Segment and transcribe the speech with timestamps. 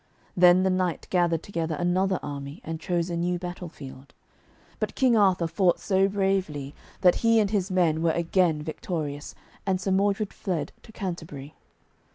[0.35, 4.15] Then the knight gathered together another army, and chose a new battle field.
[4.79, 9.79] But King Arthur fought so bravely that he and his men were again victorious, and
[9.79, 11.53] Sir Modred fled to Canterbury.